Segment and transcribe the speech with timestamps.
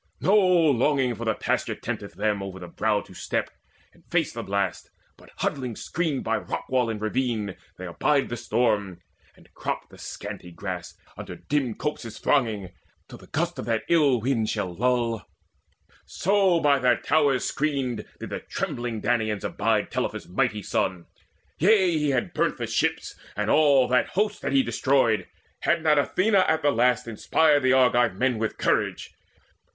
[0.19, 3.51] No longing for the pasture tempteth them Over the brow to step,
[3.93, 8.35] and face the blast, But huddling screened by rock wall and ravine They abide the
[8.35, 8.97] storm,
[9.35, 12.69] and crop the scanty grass Under dim copses thronging,
[13.07, 15.23] till the gusts Of that ill wind shall lull:
[16.03, 21.05] so, by their towers Screened, did the trembling Danaans abide Telephus' mighty son.
[21.59, 25.27] Yea, he had burnt The ships, and all that host had he destroyed,
[25.59, 29.11] Had not Athena at the last inspired The Argive men with courage.